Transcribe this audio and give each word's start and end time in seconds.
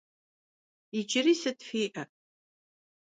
Yicıri 0.93 1.33
sıt 1.41 1.59
fi'e? 1.67 2.03